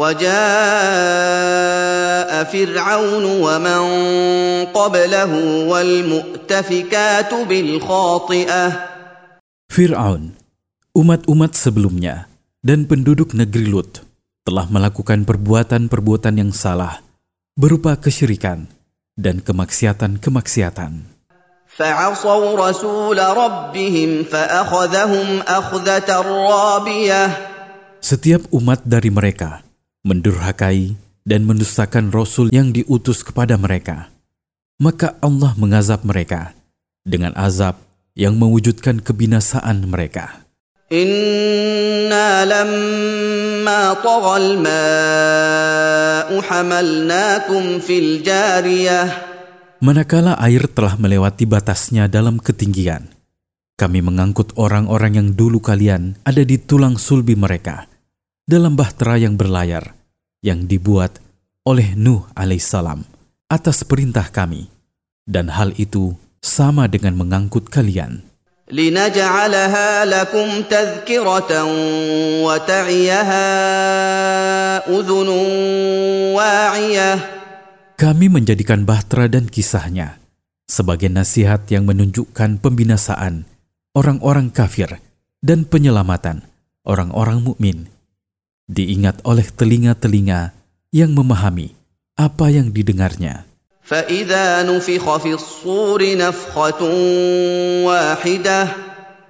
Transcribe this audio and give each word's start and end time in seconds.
وجاء 0.00 0.30
فرعون 2.52 3.24
ومن 3.24 3.80
قبله 4.76 5.32
والمؤتفكات 5.72 7.32
بالخاطئه 7.48 8.68
Fir'aun, 9.66 10.38
umat-umat 10.94 11.52
sebelumnya, 11.58 12.30
dan 12.62 12.86
penduduk 12.86 13.34
negeri 13.34 13.66
Lut 13.66 14.00
telah 14.46 14.70
melakukan 14.70 15.26
perbuatan-perbuatan 15.26 16.38
yang 16.38 16.54
salah 16.54 17.02
berupa 17.58 17.98
kesyirikan 17.98 18.70
dan 19.18 19.42
kemaksiatan-kemaksiatan. 19.42 21.16
فعصوا 21.76 22.56
رسول 22.56 23.18
ربهم 23.20 24.24
فأخذهم 24.24 25.28
أخذة 25.44 26.08
رابية 26.24 27.24
Setiap 28.00 28.48
umat 28.54 28.80
dari 28.86 29.12
mereka 29.12 29.66
mendurhakai, 30.01 30.97
dan 31.21 31.45
mendustakan 31.45 32.09
Rasul 32.09 32.49
yang 32.49 32.73
diutus 32.73 33.21
kepada 33.21 33.57
mereka. 33.57 34.09
Maka 34.81 35.13
Allah 35.21 35.53
mengazab 35.57 36.01
mereka 36.01 36.57
dengan 37.05 37.37
azab 37.37 37.77
yang 38.17 38.33
mewujudkan 38.37 38.97
kebinasaan 39.01 39.85
mereka. 39.85 40.41
Inna 40.91 42.43
lamma 42.43 43.95
ma'u 44.57 46.35
hamalnakum 46.41 47.79
fil 47.79 48.19
jariyah. 48.25 49.29
Manakala 49.81 50.37
air 50.41 50.65
telah 50.69 50.93
melewati 50.97 51.49
batasnya 51.49 52.05
dalam 52.05 52.37
ketinggian, 52.37 53.09
kami 53.81 53.97
mengangkut 54.05 54.53
orang-orang 54.61 55.17
yang 55.17 55.29
dulu 55.33 55.57
kalian 55.57 56.21
ada 56.21 56.45
di 56.45 56.61
tulang 56.61 57.01
sulbi 57.01 57.33
mereka 57.33 57.89
dalam 58.46 58.78
bahtera 58.78 59.18
yang 59.18 59.34
berlayar 59.34 59.96
yang 60.44 60.70
dibuat 60.70 61.18
oleh 61.66 61.98
Nuh 61.98 62.30
alaihissalam 62.38 63.02
atas 63.50 63.82
perintah 63.82 64.30
kami. 64.30 64.70
Dan 65.26 65.50
hal 65.50 65.74
itu 65.74 66.14
sama 66.38 66.86
dengan 66.86 67.18
mengangkut 67.18 67.66
kalian. 67.66 68.22
لنجعلها 68.66 70.04
لكم 70.10 70.48
تذكرة 70.66 71.52
وتعيها 72.42 73.46
أذن 74.90 75.28
واعية 76.34 77.10
Kami 77.96 78.28
menjadikan 78.28 78.84
bahtera 78.84 79.24
dan 79.24 79.48
kisahnya 79.48 80.20
sebagai 80.68 81.08
nasihat 81.08 81.64
yang 81.72 81.88
menunjukkan 81.88 82.60
pembinasaan 82.60 83.48
orang-orang 83.96 84.52
kafir 84.52 85.00
dan 85.40 85.64
penyelamatan 85.64 86.44
orang-orang 86.84 87.40
mukmin. 87.40 87.88
Diingat 88.70 89.22
oleh 89.22 89.46
telinga-telinga 89.46 90.50
yang 90.90 91.14
memahami 91.14 91.74
apa 92.18 92.50
yang 92.50 92.72
didengarnya. 92.74 93.46
فإذا 93.86 94.66
نفخ 94.66 95.16
في 95.22 95.30
الصور 95.38 96.00
نفخة 96.18 96.80
واحدة 97.86 98.58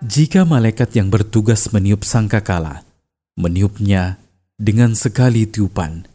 Jika 0.00 0.48
malaikat 0.48 0.96
yang 0.96 1.12
bertugas 1.12 1.70
meniup 1.70 2.02
sangkakala 2.08 2.82
meniupnya 3.38 4.16
dengan 4.56 4.96
sekali 4.96 5.44
tiupan, 5.44 6.08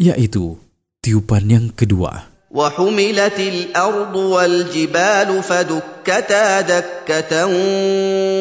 yaitu 0.00 0.56
tiupan 1.04 1.44
yang 1.46 1.66
kedua. 1.70 2.26
وحملت 2.50 3.38
الأرض 3.38 4.14
والجبال 4.16 5.42
فدكتا 5.42 6.60
دكة 6.60 7.32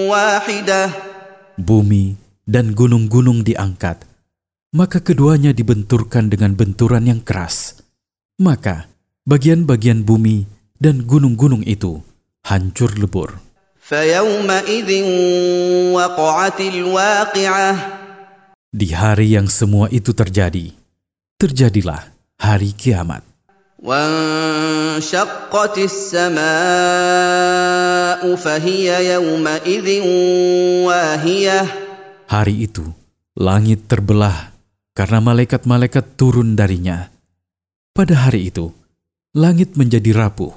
واحدة 0.10 0.82
bumi 1.60 2.18
dan 2.50 2.74
gunung-gunung 2.74 3.46
diangkat, 3.46 4.04
maka 4.74 5.02
keduanya 5.02 5.54
dibenturkan 5.54 6.30
dengan 6.30 6.54
benturan 6.54 7.06
yang 7.06 7.22
keras. 7.22 7.82
Maka 8.40 8.90
bagian-bagian 9.28 10.08
bumi 10.08 10.48
dan 10.80 11.04
gunung-gunung 11.06 11.62
itu 11.68 12.02
hancur 12.46 12.96
lebur. 12.98 13.38
فيومئذ 13.90 14.92
وقعت 15.98 16.60
الواقعة 16.62 17.72
Di 18.70 18.94
hari 18.94 19.34
yang 19.34 19.50
semua 19.50 19.90
itu 19.90 20.14
terjadi, 20.14 20.70
terjadilah 21.42 22.14
hari 22.38 22.70
kiamat. 22.78 23.26
وانشقت 23.80 25.78
السماء 25.78 26.36
فهي 28.36 29.14
يومئذ 29.14 29.88
واهية 30.84 31.83
Hari 32.34 32.70
itu, 32.70 32.86
langit 33.34 33.90
terbelah 33.90 34.54
karena 34.94 35.20
malaikat-malaikat 35.24 36.20
turun 36.20 36.54
darinya. 36.54 37.10
Pada 37.96 38.30
hari 38.30 38.54
itu, 38.54 38.70
langit 39.34 39.74
menjadi 39.74 40.14
rapuh, 40.14 40.54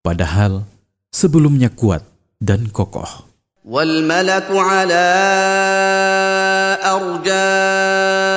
padahal 0.00 0.64
sebelumnya 1.12 1.68
kuat 1.68 2.02
dan 2.40 2.70
kokoh. 2.72 3.32
والملك 3.62 4.50
على 4.50 5.06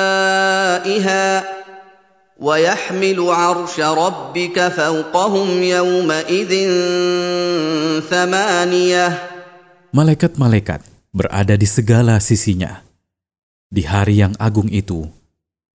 أرجائها 0.06 0.36
ويحمل 2.38 3.18
عرش 3.30 3.80
ربك 3.80 4.68
فوقهم 4.68 5.62
يومئذ 5.62 6.52
ثمانية 8.10 9.06
Malaikat-malaikat 9.96 10.84
berada 11.10 11.56
di 11.56 11.64
segala 11.64 12.20
sisinya. 12.20 12.84
Di 13.66 13.82
hari 13.82 14.22
yang 14.22 14.34
agung 14.38 14.70
itu, 14.70 15.08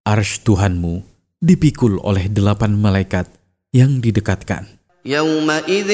arsh 0.07 0.41
Tuhanmu 0.45 1.03
dipikul 1.41 1.99
oleh 2.01 2.29
delapan 2.29 2.77
malaikat 2.77 3.27
yang 3.73 3.99
didekatkan. 3.99 4.81
يومئذ 5.05 5.89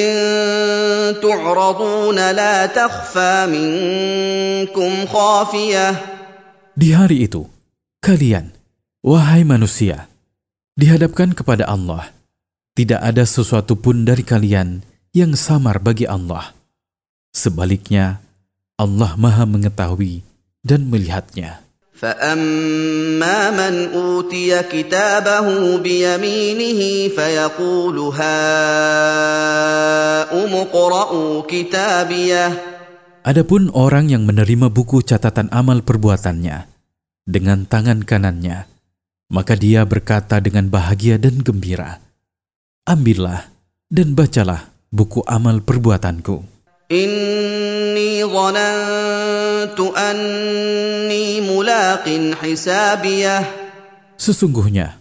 تعرضون 1.23 2.19
لا 2.31 2.65
تخفى 2.65 3.35
منكم 3.47 4.91
خافية 5.07 5.87
Di 6.77 6.93
hari 6.93 7.25
itu, 7.25 7.49
kalian, 8.03 8.53
wahai 9.01 9.41
manusia, 9.41 10.05
dihadapkan 10.77 11.33
kepada 11.33 11.65
Allah. 11.65 12.13
Tidak 12.77 13.01
ada 13.01 13.25
sesuatu 13.25 13.73
pun 13.73 14.05
dari 14.05 14.21
kalian 14.21 14.85
yang 15.09 15.33
samar 15.33 15.81
bagi 15.81 16.05
Allah. 16.05 16.53
Sebaliknya, 17.33 18.20
Allah 18.81 19.17
Maha 19.17 19.45
Mengetahui 19.49 20.21
dan 20.61 20.85
melihatnya. 20.89 21.67
فأما 21.97 23.39
من 23.57 23.89
أوتي 23.89 24.53
كتابه 24.69 25.77
بيمينه 25.81 26.81
فيقول 27.17 27.97
هاؤم 28.13 28.41
اقرءوا 30.55 31.41
كتابيه 31.49 32.45
Adapun 33.27 33.67
orang 33.75 34.07
yang 34.07 34.23
menerima 34.23 34.71
buku 34.71 35.03
catatan 35.03 35.51
amal 35.51 35.83
perbuatannya 35.83 36.63
dengan 37.27 37.67
tangan 37.67 38.07
kanannya, 38.07 38.71
maka 39.27 39.59
dia 39.59 39.83
berkata 39.83 40.39
dengan 40.39 40.71
bahagia 40.71 41.19
dan 41.19 41.43
gembira, 41.43 41.99
Ambillah 42.87 43.51
dan 43.91 44.15
bacalah 44.15 44.71
buku 44.95 45.27
amal 45.27 45.59
perbuatanku. 45.59 46.50
إني 46.91 48.23
ظننت 48.25 49.79
أني 49.79 51.25
ملاق 51.41 52.05
حسابيه 52.41 53.39
Sesungguhnya, 54.17 54.97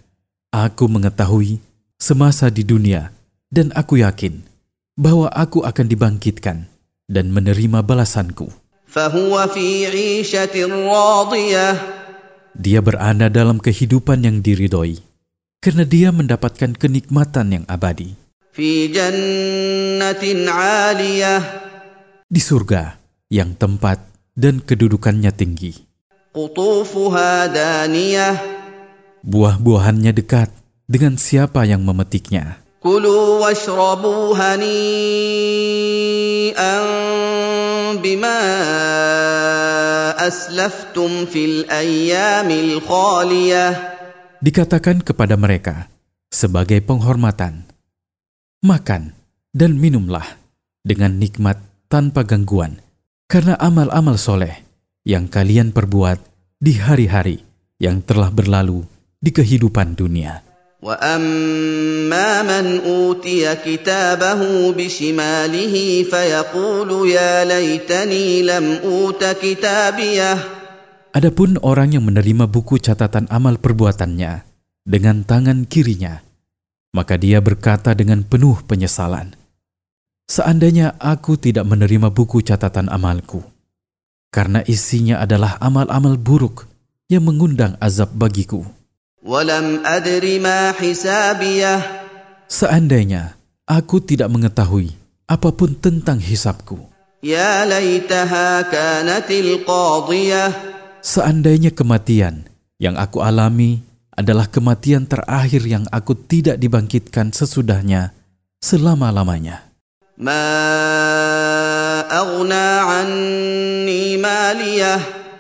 aku 0.53 0.93
mengetahui 0.93 1.59
semasa 1.97 2.53
di 2.53 2.69
dunia 2.69 3.17
dan 3.49 3.73
aku 3.73 4.05
yakin 4.05 4.45
bahwa 4.93 5.33
aku 5.33 5.65
akan 5.65 5.87
dibangkitkan 5.89 6.69
dan 7.09 7.33
menerima 7.33 7.81
balasanku. 7.81 8.53
فهو 8.87 9.49
في 9.55 9.87
عيشة 9.87 10.55
راضية 10.67 11.69
Dia 12.57 12.81
berada 12.81 13.29
dalam 13.29 13.61
kehidupan 13.61 14.25
yang 14.25 14.41
diridhoi 14.41 15.05
karena 15.61 15.85
dia 15.85 16.09
mendapatkan 16.09 16.73
kenikmatan 16.73 17.47
yang 17.53 17.65
abadi. 17.69 18.17
di 22.32 22.40
surga 22.40 22.96
yang 23.28 23.60
tempat 23.60 24.00
dan 24.40 24.64
kedudukannya 24.64 25.36
tinggi. 25.36 25.76
Buah-buahannya 29.22 30.16
dekat 30.16 30.48
dengan 30.88 31.20
siapa 31.20 31.68
yang 31.68 31.84
memetiknya. 31.84 32.64
Dikatakan 44.42 45.04
kepada 45.04 45.36
mereka 45.36 45.92
sebagai 46.32 46.80
penghormatan, 46.80 47.68
makan 48.64 49.14
dan 49.52 49.76
minumlah 49.76 50.40
dengan 50.82 51.20
nikmat 51.20 51.71
tanpa 51.91 52.27
gangguan 52.27 52.83
karena 53.27 53.59
amal-amal 53.59 54.19
soleh 54.19 54.63
yang 55.07 55.31
kalian 55.31 55.71
perbuat 55.71 56.19
di 56.59 56.79
hari-hari 56.79 57.43
yang 57.79 58.03
telah 58.03 58.33
berlalu 58.33 58.83
di 59.21 59.31
kehidupan 59.31 59.95
dunia. 59.95 60.47
واما 60.87 62.31
من 62.45 62.67
اوتي 62.85 63.43
كتابه 63.65 64.41
بشماله 64.73 65.75
فيقول 66.05 66.91
يا 67.11 67.45
ليتني 67.45 68.43
لم 68.43 68.67
اوت 68.85 69.23
كتابيه 69.25 70.35
Adapun 71.17 71.57
orang 71.65 71.97
yang 71.97 72.05
menerima 72.05 72.45
buku 72.45 72.77
catatan 72.77 73.25
amal 73.33 73.57
perbuatannya 73.57 74.45
dengan 74.85 75.25
tangan 75.25 75.65
kirinya, 75.65 76.21
maka 76.93 77.17
dia 77.17 77.41
berkata 77.41 77.97
dengan 77.97 78.21
penuh 78.21 78.61
penyesalan, 78.69 79.33
seandainya 80.32 80.96
aku 80.96 81.36
tidak 81.36 81.68
menerima 81.68 82.08
buku 82.08 82.40
catatan 82.40 82.88
amalku, 82.88 83.44
karena 84.32 84.64
isinya 84.64 85.20
adalah 85.20 85.60
amal-amal 85.60 86.16
buruk 86.16 86.72
yang 87.12 87.28
mengundang 87.28 87.76
azab 87.84 88.16
bagiku. 88.16 88.64
Seandainya 92.48 93.36
aku 93.68 93.98
tidak 94.00 94.30
mengetahui 94.32 94.96
apa 95.28 95.50
pun 95.52 95.76
tentang 95.76 96.24
hisabku. 96.24 96.80
Seandainya 101.02 101.72
kematian 101.76 102.36
yang 102.80 102.96
aku 102.96 103.20
alami 103.20 103.84
adalah 104.16 104.48
kematian 104.48 105.04
terakhir 105.06 105.64
yang 105.68 105.86
aku 105.92 106.16
tidak 106.16 106.56
dibangkitkan 106.58 107.36
sesudahnya 107.36 108.16
selama-lamanya. 108.64 109.71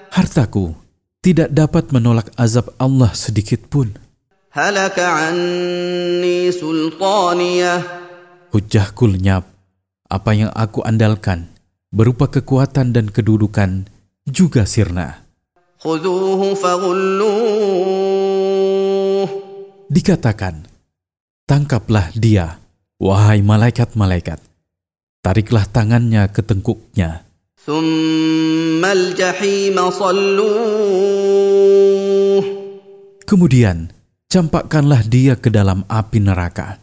Hartaku 0.09 0.73
tidak 1.21 1.53
dapat 1.53 1.93
menolak 1.93 2.33
azab 2.33 2.73
Allah 2.81 3.13
sedikit 3.13 3.69
pun. 3.69 3.93
Hujahku 8.49 9.05
lenyap. 9.05 9.45
Apa 10.09 10.33
yang 10.33 10.49
aku 10.57 10.81
andalkan 10.81 11.53
berupa 11.93 12.25
kekuatan 12.25 12.89
dan 12.89 13.13
kedudukan 13.13 13.85
juga 14.25 14.65
sirna. 14.65 15.21
Dikatakan, 19.93 20.65
tangkaplah 21.45 22.09
dia, 22.17 22.57
wahai 22.97 23.45
malaikat-malaikat. 23.45 24.50
Tariklah 25.24 25.66
tangannya 25.66 26.30
ke 26.30 26.42
tengkuknya. 26.42 27.26
ثم 27.66 28.78
الجحيم 28.84 29.74
صلوه 29.90 30.86
Kemudian, 33.26 33.90
campakkanlah 34.30 35.02
dia 35.02 35.34
ke 35.34 35.50
dalam 35.50 35.82
api 35.90 36.22
neraka 36.22 36.78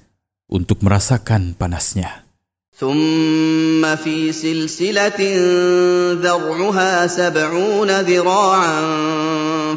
untuk 0.51 0.83
merasakan 0.83 1.55
panasnya. 1.55 2.27
ثم 2.75 3.79
في 3.95 4.33
سلسلة 4.35 5.21
ذرعها 6.19 7.07
سبعون 7.07 7.89
ذراعا 8.01 8.81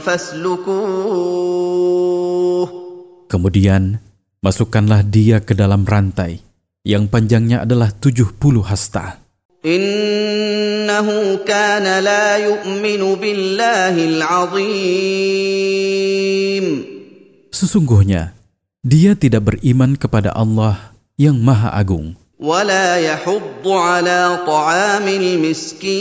فاسلكوه 0.02 1.46
Kemudian, 3.30 4.02
masukkanlah 4.42 5.06
dia 5.06 5.38
ke 5.38 5.54
dalam 5.54 5.86
rantai 5.86 6.42
yang 6.86 7.10
panjangnya 7.10 7.62
adalah 7.66 7.90
70 7.90 8.36
hasta. 8.64 9.26
إنه 9.66 11.08
كان 11.42 11.86
لا 12.04 12.36
يؤمن 12.38 13.02
بالله 13.18 13.94
العظيم 14.14 14.66
Sesungguhnya, 17.50 18.36
dia 18.86 19.18
tidak 19.18 19.48
beriman 19.50 19.96
kepada 19.98 20.30
Allah 20.36 20.94
yang 21.18 21.42
Maha 21.42 21.74
Agung 21.74 22.14
ولا 22.38 23.00
يحض 23.00 23.64
على 23.64 24.44
طعام 24.46 25.08
المسكين 25.08 25.96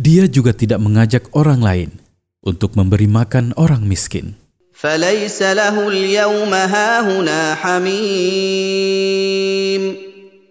Dia 0.00 0.24
juga 0.32 0.56
tidak 0.56 0.80
mengajak 0.80 1.28
orang 1.36 1.60
lain 1.60 1.90
untuk 2.40 2.72
memberi 2.72 3.04
makan 3.04 3.52
orang 3.60 3.84
miskin. 3.84 4.32
فليس 4.84 5.38
له 5.42 5.76
اليوم 5.76 6.52
هاهنا 6.54 7.40
حميم 7.60 9.02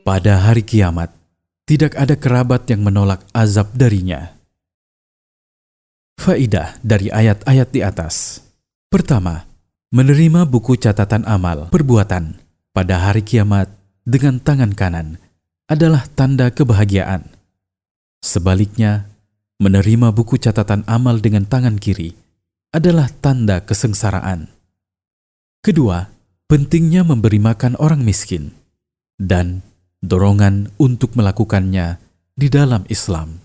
Pada 0.06 0.42
hari 0.42 0.66
kiamat, 0.66 1.14
tidak 1.70 1.94
ada 1.94 2.18
kerabat 2.18 2.66
yang 2.70 2.82
menolak 2.82 3.22
azab 3.30 3.74
darinya. 3.78 4.34
Faidah 6.18 6.82
dari 6.82 7.14
ayat-ayat 7.14 7.70
di 7.70 7.86
atas. 7.86 8.42
Pertama, 8.90 9.46
menerima 9.94 10.50
buku 10.50 10.82
catatan 10.82 11.30
amal 11.30 11.70
perbuatan 11.70 12.42
pada 12.74 13.02
hari 13.06 13.22
kiamat 13.22 13.70
dengan 14.02 14.42
tangan 14.42 14.74
kanan 14.74 15.22
adalah 15.70 16.10
tanda 16.18 16.50
kebahagiaan. 16.50 17.30
Sebaliknya, 18.26 19.14
menerima 19.62 20.10
buku 20.10 20.42
catatan 20.42 20.82
amal 20.90 21.22
dengan 21.22 21.46
tangan 21.46 21.78
kiri 21.78 22.23
adalah 22.75 23.07
tanda 23.23 23.63
kesengsaraan. 23.63 24.51
Kedua, 25.63 26.11
pentingnya 26.51 27.07
memberi 27.07 27.39
makan 27.39 27.79
orang 27.79 28.03
miskin 28.03 28.51
dan 29.15 29.63
dorongan 30.03 30.75
untuk 30.83 31.15
melakukannya 31.15 32.03
di 32.35 32.51
dalam 32.51 32.83
Islam. 32.91 33.44